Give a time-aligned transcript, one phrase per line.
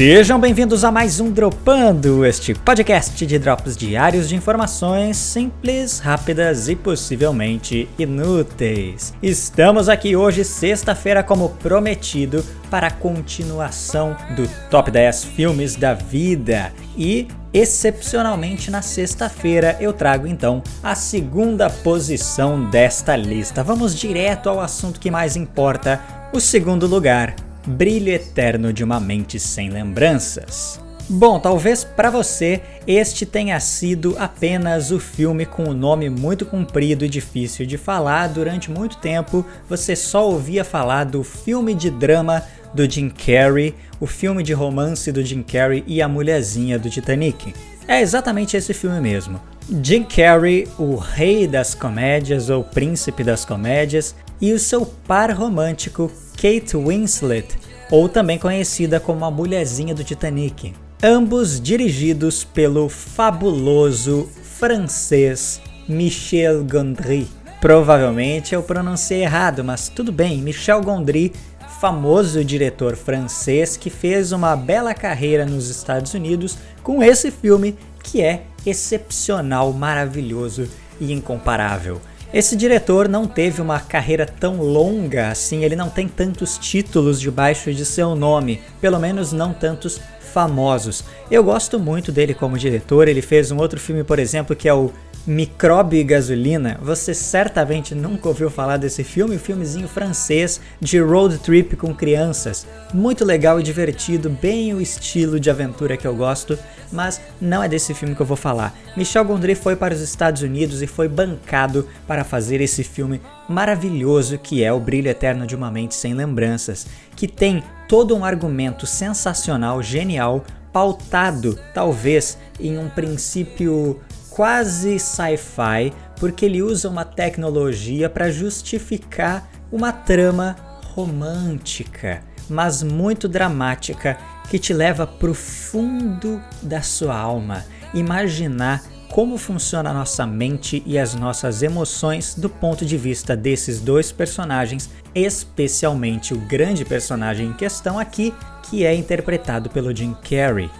[0.00, 6.70] Sejam bem-vindos a mais um Dropando, este podcast de drops diários de informações simples, rápidas
[6.70, 9.12] e possivelmente inúteis.
[9.22, 16.72] Estamos aqui hoje, sexta-feira, como prometido, para a continuação do Top 10 Filmes da Vida.
[16.96, 23.62] E, excepcionalmente, na sexta-feira eu trago então a segunda posição desta lista.
[23.62, 26.00] Vamos direto ao assunto que mais importa:
[26.32, 27.36] o segundo lugar
[27.66, 30.80] Brilho Eterno de uma Mente Sem Lembranças.
[31.12, 36.46] Bom, talvez para você este tenha sido apenas o filme com o um nome muito
[36.46, 38.28] comprido e difícil de falar.
[38.28, 44.06] Durante muito tempo você só ouvia falar do filme de drama do Jim Carrey, o
[44.06, 47.52] filme de romance do Jim Carrey e a mulherzinha do Titanic.
[47.88, 49.40] É exatamente esse filme mesmo.
[49.82, 56.10] Jim Carrey, o rei das comédias ou príncipe das comédias, e o seu par romântico
[56.40, 57.46] Kate Winslet,
[57.90, 60.72] ou também conhecida como a mulherzinha do Titanic.
[61.02, 67.28] Ambos dirigidos pelo fabuloso francês Michel Gondry.
[67.60, 71.30] Provavelmente eu pronunciei errado, mas tudo bem, Michel Gondry,
[71.78, 78.22] famoso diretor francês que fez uma bela carreira nos Estados Unidos com esse filme que
[78.22, 80.66] é excepcional, maravilhoso
[80.98, 82.00] e incomparável.
[82.32, 87.74] Esse diretor não teve uma carreira tão longa assim, ele não tem tantos títulos debaixo
[87.74, 91.02] de seu nome, pelo menos não tantos famosos.
[91.28, 94.72] Eu gosto muito dele como diretor, ele fez um outro filme, por exemplo, que é
[94.72, 94.92] o
[95.26, 101.38] Micróbio e Gasolina, você certamente nunca ouviu falar desse filme, um filmezinho francês de road
[101.38, 102.66] trip com crianças.
[102.94, 106.58] Muito legal e divertido, bem o estilo de aventura que eu gosto,
[106.90, 108.74] mas não é desse filme que eu vou falar.
[108.96, 114.38] Michel Gondry foi para os Estados Unidos e foi bancado para fazer esse filme maravilhoso
[114.38, 118.86] que é O Brilho Eterno de uma Mente Sem Lembranças, que tem todo um argumento
[118.86, 124.00] sensacional, genial, pautado talvez em um princípio
[124.30, 130.56] quase sci-fi, porque ele usa uma tecnologia para justificar uma trama
[130.94, 134.16] romântica, mas muito dramática,
[134.48, 137.64] que te leva para o fundo da sua alma,
[137.94, 143.80] imaginar como funciona a nossa mente e as nossas emoções do ponto de vista desses
[143.80, 148.32] dois personagens, especialmente o grande personagem em questão aqui,
[148.62, 150.70] que é interpretado pelo Jim Carrey.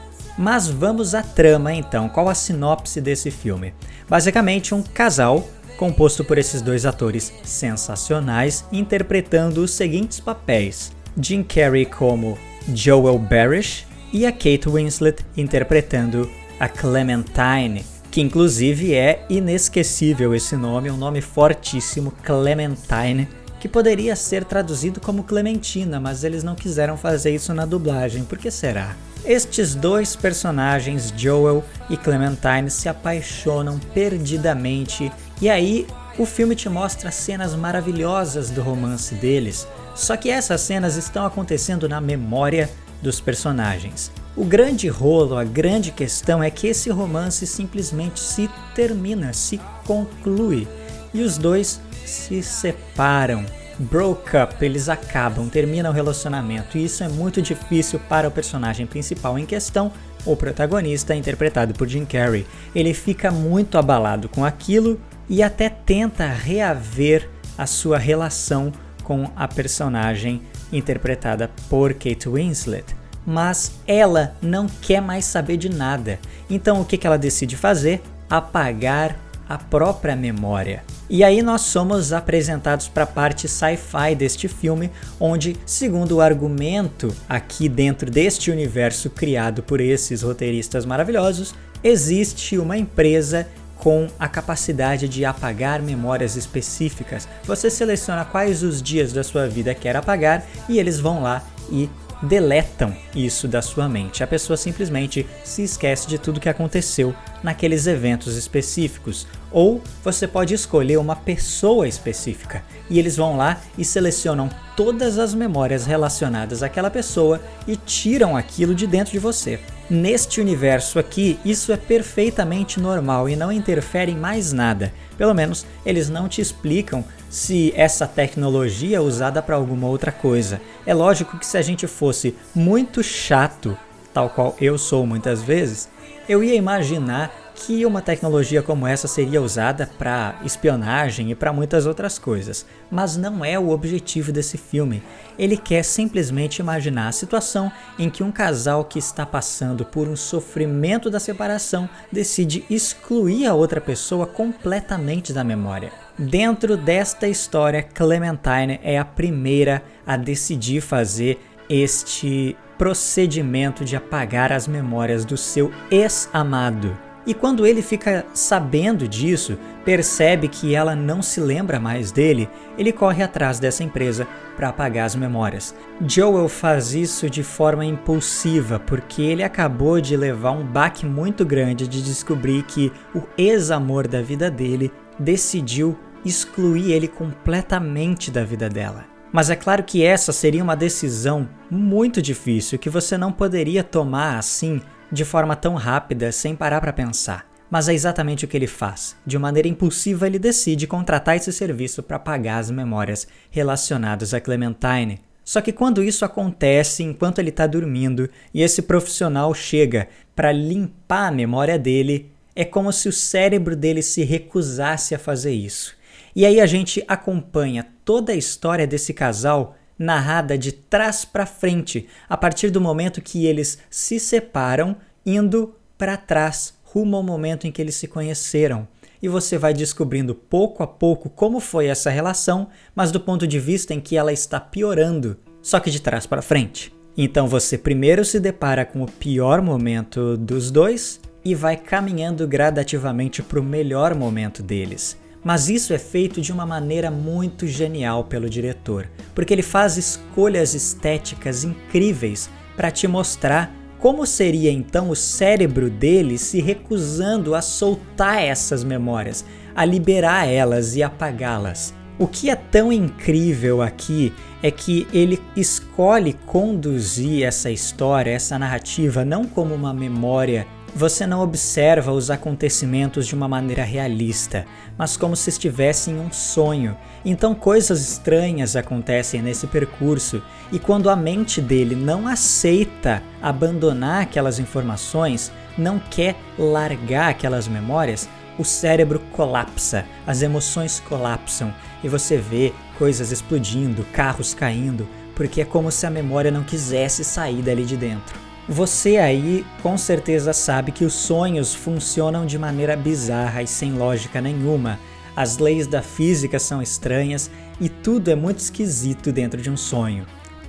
[0.40, 2.08] Mas vamos à trama então.
[2.08, 3.74] Qual a sinopse desse filme?
[4.08, 5.46] Basicamente, um casal
[5.76, 12.38] composto por esses dois atores sensacionais interpretando os seguintes papéis: Jim Carrey como
[12.74, 20.88] Joel Barish e a Kate Winslet interpretando a Clementine, que inclusive é inesquecível esse nome,
[20.88, 23.28] é um nome fortíssimo, Clementine,
[23.60, 28.24] que poderia ser traduzido como Clementina, mas eles não quiseram fazer isso na dublagem.
[28.24, 28.96] Por que será?
[29.24, 35.12] Estes dois personagens, Joel e Clementine, se apaixonam perdidamente
[35.42, 35.86] e aí
[36.18, 41.88] o filme te mostra cenas maravilhosas do romance deles, só que essas cenas estão acontecendo
[41.88, 42.70] na memória
[43.02, 44.10] dos personagens.
[44.34, 50.66] O grande rolo, a grande questão é que esse romance simplesmente se termina, se conclui
[51.12, 53.44] e os dois se separam
[53.80, 58.86] broke up, eles acabam, terminam o relacionamento, e isso é muito difícil para o personagem
[58.86, 59.90] principal em questão,
[60.26, 62.46] o protagonista, interpretado por Jim Carrey.
[62.74, 68.70] Ele fica muito abalado com aquilo e até tenta reaver a sua relação
[69.02, 72.84] com a personagem interpretada por Kate Winslet.
[73.26, 76.18] Mas ela não quer mais saber de nada.
[76.50, 78.02] Então o que ela decide fazer?
[78.28, 79.16] Apagar
[79.50, 80.84] a própria memória.
[81.08, 87.12] E aí nós somos apresentados para a parte sci-fi deste filme, onde, segundo o argumento
[87.28, 91.52] aqui dentro deste universo criado por esses roteiristas maravilhosos,
[91.82, 97.26] existe uma empresa com a capacidade de apagar memórias específicas.
[97.42, 101.42] Você seleciona quais os dias da sua vida quer apagar e eles vão lá
[101.72, 101.88] e
[102.22, 104.22] deletam isso da sua mente.
[104.22, 109.26] A pessoa simplesmente se esquece de tudo que aconteceu naqueles eventos específicos.
[109.50, 115.34] Ou você pode escolher uma pessoa específica e eles vão lá e selecionam todas as
[115.34, 119.60] memórias relacionadas àquela pessoa e tiram aquilo de dentro de você.
[119.88, 124.92] Neste universo aqui, isso é perfeitamente normal e não interfere em mais nada.
[125.18, 130.60] Pelo menos eles não te explicam se essa tecnologia é usada para alguma outra coisa.
[130.84, 133.78] É lógico que se a gente fosse muito chato,
[134.12, 135.88] tal qual eu sou muitas vezes,
[136.28, 141.84] eu ia imaginar que uma tecnologia como essa seria usada para espionagem e para muitas
[141.86, 145.02] outras coisas, mas não é o objetivo desse filme.
[145.38, 150.16] Ele quer simplesmente imaginar a situação em que um casal que está passando por um
[150.16, 155.92] sofrimento da separação decide excluir a outra pessoa completamente da memória.
[156.20, 164.68] Dentro desta história, Clementine é a primeira a decidir fazer este procedimento de apagar as
[164.68, 166.94] memórias do seu ex-amado.
[167.26, 172.92] E quando ele fica sabendo disso, percebe que ela não se lembra mais dele, ele
[172.92, 175.74] corre atrás dessa empresa para apagar as memórias.
[176.06, 181.88] Joel faz isso de forma impulsiva, porque ele acabou de levar um baque muito grande
[181.88, 189.04] de descobrir que o ex-amor da vida dele decidiu excluir ele completamente da vida dela.
[189.32, 194.38] Mas é claro que essa seria uma decisão muito difícil que você não poderia tomar
[194.38, 194.80] assim
[195.10, 197.46] de forma tão rápida sem parar para pensar.
[197.70, 199.16] Mas é exatamente o que ele faz.
[199.24, 205.20] De maneira impulsiva, ele decide contratar esse serviço para apagar as memórias relacionadas a Clementine.
[205.44, 211.28] Só que quando isso acontece enquanto ele está dormindo e esse profissional chega para limpar
[211.28, 215.96] a memória dele, é como se o cérebro dele se recusasse a fazer isso.
[216.40, 222.08] E aí a gente acompanha toda a história desse casal narrada de trás para frente,
[222.26, 224.96] a partir do momento que eles se separam,
[225.26, 228.88] indo para trás, rumo ao momento em que eles se conheceram.
[229.20, 233.60] E você vai descobrindo pouco a pouco como foi essa relação, mas do ponto de
[233.60, 236.90] vista em que ela está piorando, só que de trás para frente.
[237.18, 243.42] Então você primeiro se depara com o pior momento dos dois e vai caminhando gradativamente
[243.42, 245.19] para o melhor momento deles.
[245.42, 250.74] Mas isso é feito de uma maneira muito genial pelo diretor, porque ele faz escolhas
[250.74, 258.42] estéticas incríveis para te mostrar como seria então o cérebro dele se recusando a soltar
[258.42, 259.44] essas memórias,
[259.74, 261.94] a liberar elas e apagá-las.
[262.18, 264.32] O que é tão incrível aqui
[264.62, 271.40] é que ele escolhe conduzir essa história, essa narrativa, não como uma memória você não
[271.40, 276.96] observa os acontecimentos de uma maneira realista, mas como se estivesse em um sonho.
[277.24, 284.58] Então coisas estranhas acontecem nesse percurso, e quando a mente dele não aceita abandonar aquelas
[284.58, 291.72] informações, não quer largar aquelas memórias, o cérebro colapsa, as emoções colapsam
[292.04, 297.24] e você vê coisas explodindo, carros caindo, porque é como se a memória não quisesse
[297.24, 298.49] sair dali de dentro.
[298.70, 304.40] Você aí com certeza sabe que os sonhos funcionam de maneira bizarra e sem lógica
[304.40, 304.96] nenhuma.
[305.34, 310.24] As leis da física são estranhas e tudo é muito esquisito dentro de um sonho.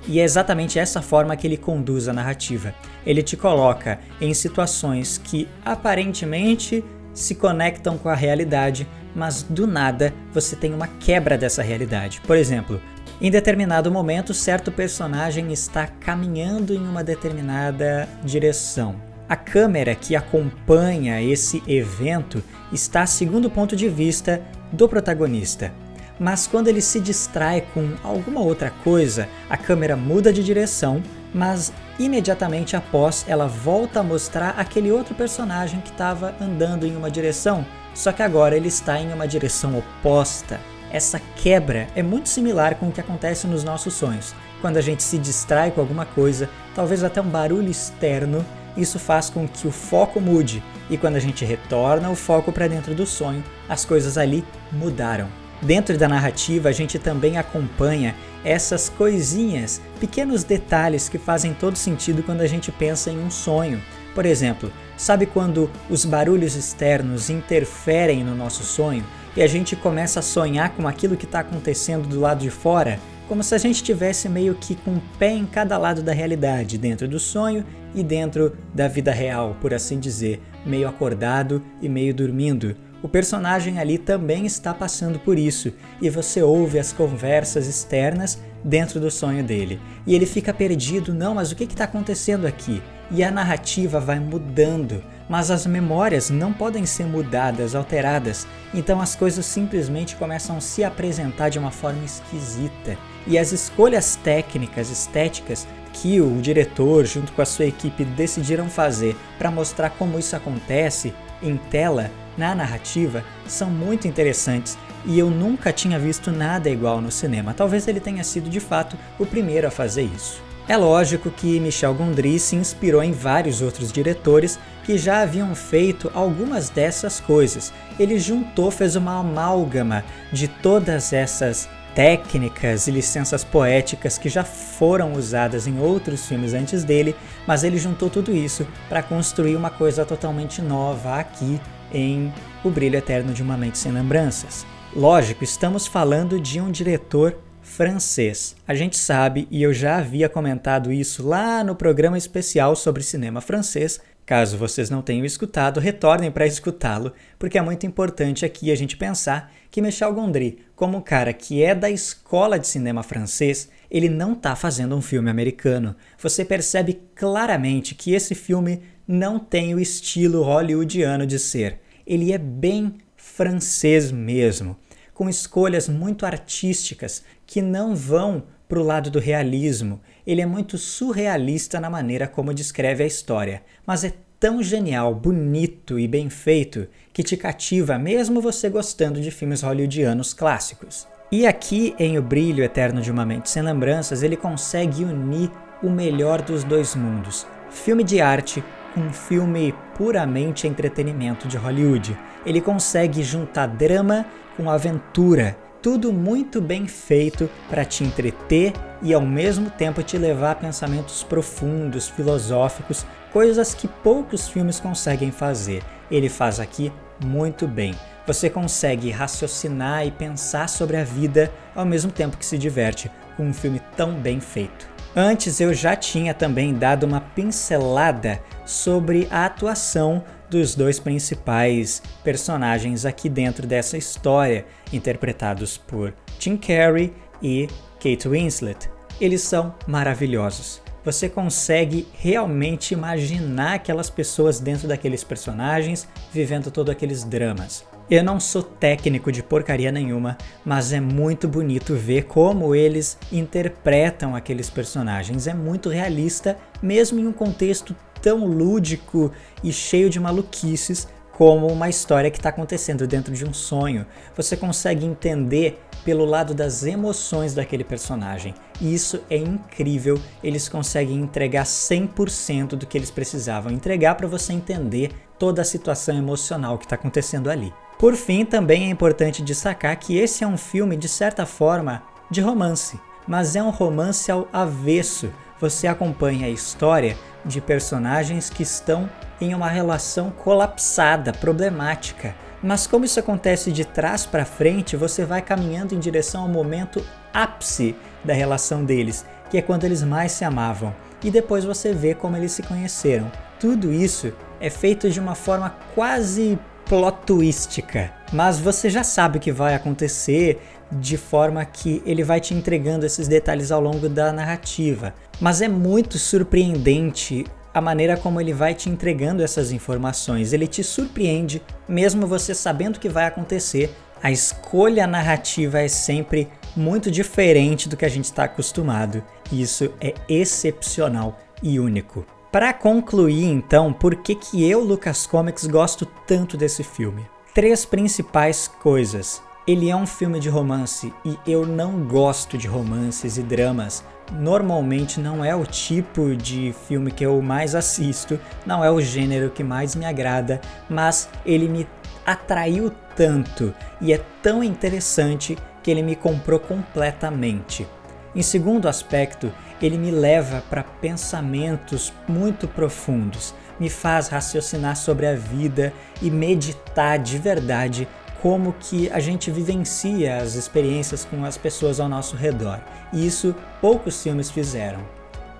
[0.08, 2.74] E é exatamente essa forma que ele conduz a narrativa.
[3.06, 6.84] Ele te coloca em situações que aparentemente
[7.14, 8.84] se conectam com a realidade,
[9.14, 12.20] mas do nada você tem uma quebra dessa realidade.
[12.26, 12.80] Por exemplo,
[13.24, 18.96] em determinado momento, certo personagem está caminhando em uma determinada direção.
[19.28, 22.42] A câmera que acompanha esse evento
[22.72, 24.42] está segundo o ponto de vista
[24.72, 25.72] do protagonista.
[26.18, 31.00] Mas quando ele se distrai com alguma outra coisa, a câmera muda de direção,
[31.32, 37.08] mas imediatamente após ela volta a mostrar aquele outro personagem que estava andando em uma
[37.08, 40.58] direção, só que agora ele está em uma direção oposta.
[40.92, 44.34] Essa quebra é muito similar com o que acontece nos nossos sonhos.
[44.60, 48.44] Quando a gente se distrai com alguma coisa, talvez até um barulho externo,
[48.76, 52.68] isso faz com que o foco mude, e quando a gente retorna o foco para
[52.68, 55.28] dentro do sonho, as coisas ali mudaram.
[55.62, 62.22] Dentro da narrativa, a gente também acompanha essas coisinhas, pequenos detalhes que fazem todo sentido
[62.22, 63.80] quando a gente pensa em um sonho.
[64.14, 69.04] Por exemplo, sabe quando os barulhos externos interferem no nosso sonho?
[69.36, 72.98] E a gente começa a sonhar com aquilo que está acontecendo do lado de fora,
[73.28, 76.76] como se a gente tivesse meio que com um pé em cada lado da realidade,
[76.76, 82.14] dentro do sonho e dentro da vida real, por assim dizer, meio acordado e meio
[82.14, 82.76] dormindo.
[83.02, 89.00] O personagem ali também está passando por isso, e você ouve as conversas externas dentro
[89.00, 89.80] do sonho dele.
[90.06, 92.82] E ele fica perdido, não, mas o que está acontecendo aqui?
[93.10, 99.16] E a narrativa vai mudando mas as memórias não podem ser mudadas, alteradas, então as
[99.16, 102.98] coisas simplesmente começam a se apresentar de uma forma esquisita.
[103.26, 109.16] E as escolhas técnicas, estéticas que o diretor, junto com a sua equipe, decidiram fazer
[109.38, 115.72] para mostrar como isso acontece em tela, na narrativa, são muito interessantes e eu nunca
[115.72, 117.54] tinha visto nada igual no cinema.
[117.54, 120.51] Talvez ele tenha sido de fato o primeiro a fazer isso.
[120.68, 126.10] É lógico que Michel Gondry se inspirou em vários outros diretores que já haviam feito
[126.14, 127.72] algumas dessas coisas.
[127.98, 135.12] Ele juntou, fez uma amálgama de todas essas técnicas e licenças poéticas que já foram
[135.12, 137.14] usadas em outros filmes antes dele,
[137.46, 141.60] mas ele juntou tudo isso para construir uma coisa totalmente nova aqui
[141.92, 142.32] em
[142.64, 144.64] O Brilho Eterno de uma Mente Sem Lembranças.
[144.94, 148.56] Lógico, estamos falando de um diretor francês.
[148.66, 153.40] A gente sabe, e eu já havia comentado isso lá no programa especial sobre cinema
[153.40, 154.00] francês.
[154.26, 158.96] Caso vocês não tenham escutado, retornem para escutá-lo, porque é muito importante aqui a gente
[158.96, 164.08] pensar que Michel Gondry, como um cara que é da escola de cinema francês, ele
[164.08, 165.96] não está fazendo um filme americano.
[166.18, 171.80] Você percebe claramente que esse filme não tem o estilo hollywoodiano de ser.
[172.06, 174.76] Ele é bem francês mesmo
[175.14, 180.00] com escolhas muito artísticas que não vão para o lado do realismo.
[180.26, 185.98] Ele é muito surrealista na maneira como descreve a história, mas é tão genial, bonito
[185.98, 191.06] e bem feito que te cativa mesmo você gostando de filmes hollywoodianos clássicos.
[191.30, 195.50] E aqui em O Brilho Eterno de uma Mente Sem Lembranças, ele consegue unir
[195.82, 202.16] o melhor dos dois mundos: filme de arte com um filme puramente entretenimento de Hollywood.
[202.46, 204.24] Ele consegue juntar drama
[204.56, 208.72] com aventura, tudo muito bem feito para te entreter
[209.02, 215.32] e ao mesmo tempo te levar a pensamentos profundos, filosóficos, coisas que poucos filmes conseguem
[215.32, 215.82] fazer.
[216.08, 216.92] Ele faz aqui
[217.24, 217.94] muito bem.
[218.24, 223.48] Você consegue raciocinar e pensar sobre a vida ao mesmo tempo que se diverte com
[223.48, 224.91] um filme tão bem feito.
[225.14, 233.04] Antes eu já tinha também dado uma pincelada sobre a atuação dos dois principais personagens
[233.04, 238.88] aqui dentro dessa história, interpretados por Jim Carrey e Kate Winslet.
[239.20, 240.80] Eles são maravilhosos.
[241.04, 247.84] Você consegue realmente imaginar aquelas pessoas dentro daqueles personagens vivendo todos aqueles dramas.
[248.14, 254.36] Eu não sou técnico de porcaria nenhuma, mas é muito bonito ver como eles interpretam
[254.36, 255.46] aqueles personagens.
[255.46, 259.32] É muito realista, mesmo em um contexto tão lúdico
[259.64, 264.04] e cheio de maluquices como uma história que está acontecendo dentro de um sonho.
[264.36, 268.52] Você consegue entender pelo lado das emoções daquele personagem.
[268.78, 270.20] E isso é incrível.
[270.44, 276.14] Eles conseguem entregar 100% do que eles precisavam entregar para você entender toda a situação
[276.14, 277.72] emocional que está acontecendo ali.
[278.02, 282.40] Por fim, também é importante destacar que esse é um filme, de certa forma, de
[282.40, 285.32] romance, mas é um romance ao avesso.
[285.60, 289.08] Você acompanha a história de personagens que estão
[289.40, 292.34] em uma relação colapsada, problemática.
[292.60, 297.06] Mas como isso acontece de trás para frente, você vai caminhando em direção ao momento
[297.32, 297.94] ápice
[298.24, 300.92] da relação deles, que é quando eles mais se amavam.
[301.22, 303.30] E depois você vê como eles se conheceram.
[303.60, 307.84] Tudo isso é feito de uma forma quase plot
[308.32, 310.60] mas você já sabe o que vai acontecer
[310.90, 315.14] de forma que ele vai te entregando esses detalhes ao longo da narrativa.
[315.40, 320.52] Mas é muito surpreendente a maneira como ele vai te entregando essas informações.
[320.52, 323.94] Ele te surpreende, mesmo você sabendo o que vai acontecer.
[324.22, 329.22] A escolha narrativa é sempre muito diferente do que a gente está acostumado.
[329.50, 332.26] E isso é excepcional e único.
[332.52, 337.26] Para concluir, então, por que, que eu, Lucas Comics, gosto tanto desse filme?
[337.54, 339.42] Três principais coisas.
[339.66, 344.04] Ele é um filme de romance e eu não gosto de romances e dramas.
[344.30, 349.48] Normalmente não é o tipo de filme que eu mais assisto, não é o gênero
[349.48, 351.88] que mais me agrada, mas ele me
[352.26, 357.86] atraiu tanto e é tão interessante que ele me comprou completamente.
[358.34, 365.34] Em segundo aspecto, ele me leva para pensamentos muito profundos, me faz raciocinar sobre a
[365.34, 368.08] vida e meditar de verdade
[368.40, 372.80] como que a gente vivencia as experiências com as pessoas ao nosso redor.
[373.12, 375.00] E isso poucos filmes fizeram.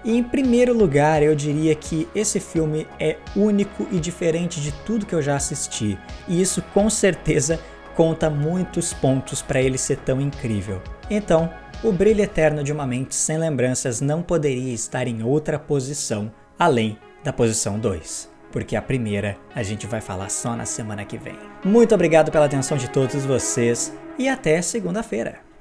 [0.05, 5.07] E em primeiro lugar, eu diria que esse filme é único e diferente de tudo
[5.07, 5.97] que eu já assisti.
[6.27, 7.61] E isso com certeza
[7.95, 10.83] conta muitos pontos para ele ser tão incrível.
[11.09, 11.53] Então,
[11.83, 16.97] o brilho eterno de uma mente sem lembranças não poderia estar em outra posição além
[17.25, 21.39] da posição 2 porque a primeira a gente vai falar só na semana que vem.
[21.65, 25.52] Muito obrigado pela atenção de todos vocês e até segunda-feira.